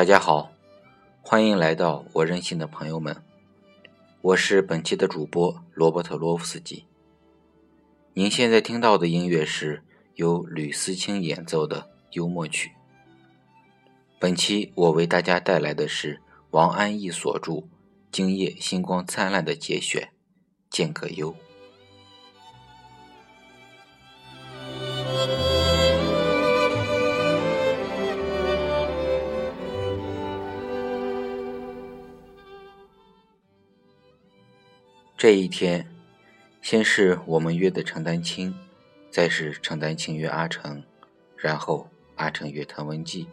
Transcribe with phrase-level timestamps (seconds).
[0.00, 0.50] 大家好，
[1.20, 3.14] 欢迎来到我任性的朋友们，
[4.22, 6.86] 我是本期的主播罗伯特·罗夫斯基。
[8.14, 9.82] 您现在听到的音乐是
[10.14, 12.72] 由吕思清演奏的幽默曲。
[14.18, 17.52] 本期我为大家带来的是王安忆所著
[18.10, 20.04] 《今夜星光灿烂》的节选
[20.70, 21.30] 《见葛优》。
[35.20, 35.86] 这一天，
[36.62, 38.54] 先是我们约的陈丹青，
[39.10, 40.82] 再是陈丹青约阿成，
[41.36, 43.26] 然后阿成约滕文骥，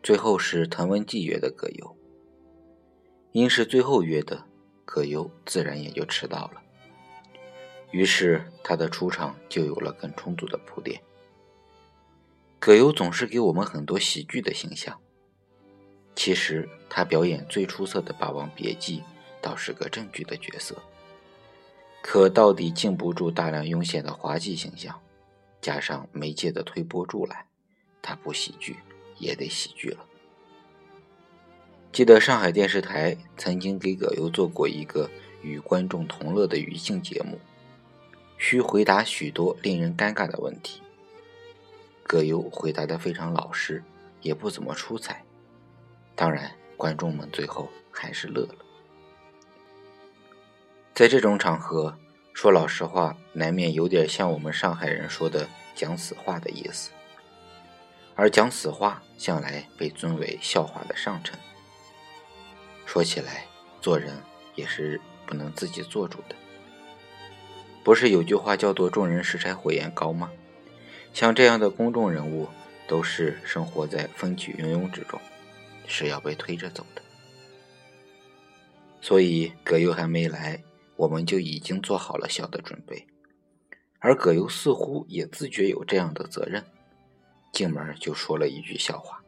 [0.00, 1.96] 最后是滕文骥约的葛优。
[3.32, 4.44] 因是最后约的，
[4.84, 6.62] 葛优自然也就迟到了。
[7.90, 11.02] 于是他的出场就有了更充足的铺垫。
[12.60, 14.96] 葛优总是给我们很多喜剧的形象，
[16.14, 19.00] 其实他表演最出色的《霸王别姬》
[19.42, 20.80] 倒是个正剧的角色。
[22.00, 24.98] 可到底禁不住大量涌现的滑稽形象，
[25.60, 27.44] 加上媒介的推波助澜，
[28.00, 28.76] 他不喜剧
[29.18, 30.04] 也得喜剧了。
[31.92, 35.10] 记得上海电视台曾经给葛优做过一个
[35.42, 37.38] 与观众同乐的语境节目，
[38.36, 40.82] 需回答许多令人尴尬的问题。
[42.04, 43.82] 葛优回答的非常老实，
[44.22, 45.24] 也不怎么出彩，
[46.14, 48.67] 当然观众们最后还是乐了。
[50.98, 51.96] 在这种场合，
[52.34, 56.90] 说老实话，难免有点像我们上海人说的“讲死话”的意思。
[58.16, 61.38] 而讲死话向来被尊为笑话的上乘。
[62.84, 63.46] 说起来，
[63.80, 64.12] 做人
[64.56, 66.34] 也是不能自己做主的。
[67.84, 70.28] 不是有句话叫做“众人拾柴火焰高”吗？
[71.14, 72.48] 像这样的公众人物，
[72.88, 75.20] 都是生活在风起云涌之中，
[75.86, 77.02] 是要被推着走的。
[79.00, 80.60] 所以葛优还没来。
[80.98, 83.06] 我们就已经做好了笑的准备，
[84.00, 86.64] 而葛优似乎也自觉有这样的责任，
[87.52, 89.22] 进门就说了一句笑话：“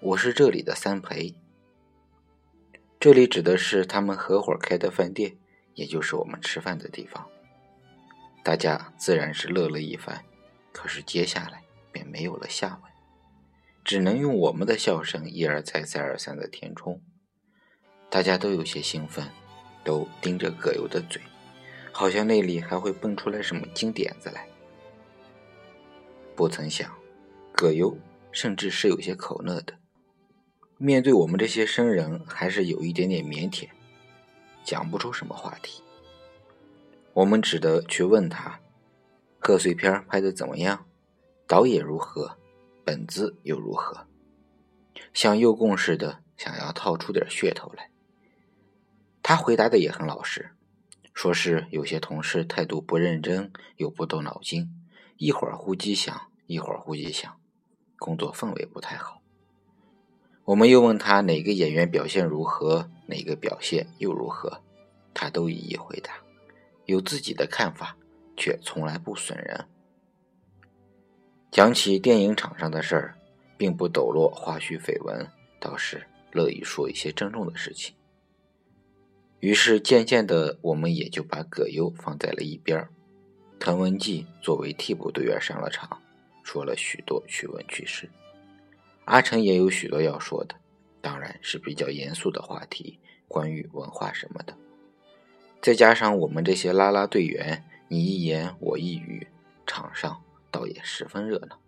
[0.00, 1.34] 我是这里的三陪。”
[2.98, 5.36] 这里指的是他们合伙开的饭店，
[5.74, 7.28] 也就是我们吃饭的地方。
[8.42, 10.24] 大家自然是乐了一番，
[10.72, 11.62] 可是接下来
[11.92, 12.90] 便没有了下文，
[13.84, 17.02] 只能用我们的笑声一而再、再而三的填充。
[18.08, 19.28] 大家都有些兴奋。
[19.84, 21.20] 都盯着葛优的嘴，
[21.92, 24.46] 好像那里还会蹦出来什么金点子来。
[26.36, 26.90] 不曾想，
[27.52, 27.96] 葛优
[28.32, 29.74] 甚至是有些口讷的，
[30.78, 33.68] 面对我们这些生人，还是有一点点腼腆，
[34.64, 35.82] 讲不出什么话题。
[37.12, 38.60] 我们只得去问他：
[39.38, 40.86] 贺岁片拍的怎么样？
[41.46, 42.36] 导演如何？
[42.84, 44.06] 本子又如何？
[45.12, 47.90] 像诱供似的，想要套出点噱头来。
[49.30, 50.50] 他回答的也很老实，
[51.14, 54.68] 说是有些同事态度不认真，又不动脑筋，
[55.18, 57.32] 一会儿呼机响，一会儿呼机响，
[57.96, 59.22] 工作氛围不太好。
[60.42, 64.60] 我们又问他哪个演员表现如何，哪个表现又如何，
[65.14, 66.14] 他都一一回答，
[66.86, 67.96] 有自己的看法，
[68.36, 69.64] 却从来不损人。
[71.52, 73.16] 讲起电影场上的事儿，
[73.56, 75.24] 并不抖落花絮绯闻，
[75.60, 77.94] 倒是乐意说一些郑重的事情。
[79.40, 82.90] 于是渐渐的，我们也就把葛优放在了一边儿。
[83.58, 86.00] 滕文骥作为替补队员上了场，
[86.42, 88.08] 说了许多趣闻趣事。
[89.06, 90.54] 阿成也有许多要说的，
[91.00, 94.54] 当然是比较严肃的话题，关于文化什么的。
[95.62, 99.26] 再加上我们这些啦啦队员，你一言我一语，
[99.66, 101.58] 场上倒也十分热闹。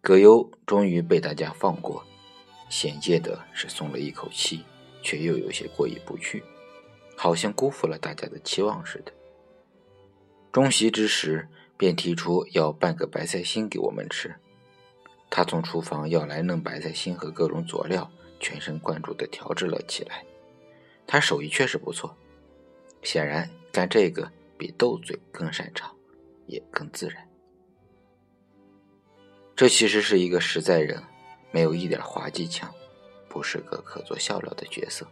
[0.00, 2.04] 葛优终于被大家放过，
[2.68, 4.64] 显见的是松了一口气。
[5.02, 6.42] 却又有些过意不去，
[7.16, 9.12] 好像辜负了大家的期望似的。
[10.52, 14.34] 中席之时，便提出要半个白菜心给我们吃。
[15.28, 20.24] 他从厨房要来弄白菜心和各种佐料，全神贯注地调制了起来。
[21.06, 22.14] 他手艺确实不错，
[23.02, 25.90] 显然干这个比斗嘴更擅长，
[26.46, 27.26] 也更自然。
[29.56, 31.02] 这其实是一个实在人，
[31.50, 32.72] 没有一点滑稽腔。
[33.32, 35.06] 不是个可做笑料的角色。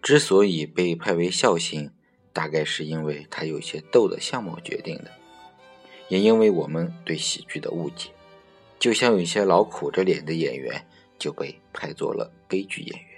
[0.00, 1.92] 之所以被派为笑星，
[2.32, 5.10] 大概是因为他有些逗的相貌决定的，
[6.08, 8.08] 也因为我们对喜剧的误解，
[8.78, 10.82] 就像有些老苦着脸的演员
[11.18, 13.08] 就被派做了悲剧演员。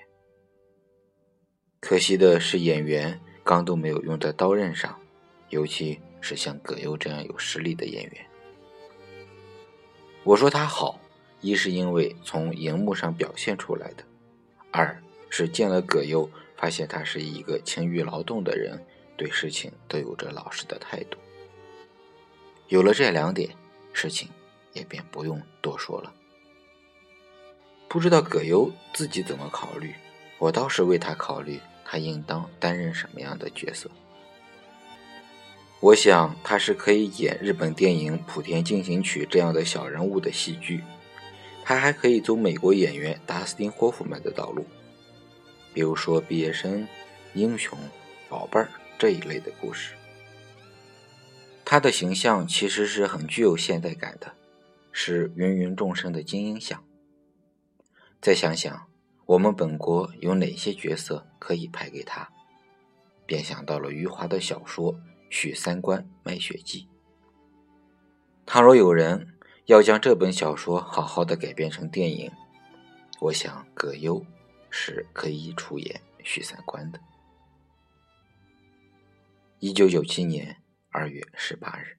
[1.78, 4.98] 可惜的是，演员刚都没有用在刀刃上，
[5.50, 8.26] 尤其是像葛优这样有实力的演员。
[10.24, 11.00] 我说他好。
[11.40, 14.04] 一是因为从荧幕上表现出来的，
[14.70, 18.78] 二是见了葛优，发现他是一个勤于劳动的人，
[19.16, 21.16] 对事情都有着老实的态度。
[22.68, 23.50] 有了这两点，
[23.92, 24.28] 事情
[24.74, 26.12] 也便不用多说了。
[27.88, 29.94] 不知道葛优自己怎么考虑，
[30.38, 33.90] 我倒是为他考虑，他应当担任什么样的角色。
[35.80, 40.84] 我想他是可以演日本电影《莆田进行曲》这样的小人物的戏剧。
[41.62, 44.66] 他还可以走美国演员达斯汀·霍夫曼的道路，
[45.72, 46.82] 比如说《毕业生》
[47.34, 47.78] 《英雄》
[48.28, 48.64] 《宝贝儿》
[48.98, 49.94] 这一类的故事。
[51.64, 54.34] 他的形象其实是很具有现代感的，
[54.90, 56.82] 是芸芸众生的精英像。
[58.20, 58.88] 再想想，
[59.26, 62.28] 我们本国有哪些角色可以拍给他，
[63.26, 64.94] 便想到了余华的小说
[65.28, 66.80] 《许三观卖血记》。
[68.44, 69.28] 倘若有人。
[69.66, 72.30] 要将这本小说好好的改编成电影，
[73.20, 74.24] 我想葛优
[74.68, 76.98] 是可以出演许三观的。
[79.60, 80.56] 一九九七年
[80.90, 81.96] 二月十八日。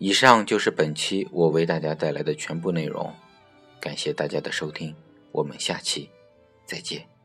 [0.00, 3.12] 以上就是本期我为大家带来的全部内容。
[3.80, 4.94] 感谢大家的收听，
[5.32, 6.10] 我们下期
[6.66, 7.17] 再见。